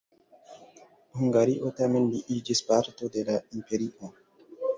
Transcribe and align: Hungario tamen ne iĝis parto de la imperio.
Hungario 1.19 1.69
tamen 1.81 2.07
ne 2.15 2.23
iĝis 2.37 2.63
parto 2.71 3.11
de 3.19 3.27
la 3.29 3.37
imperio. 3.61 4.13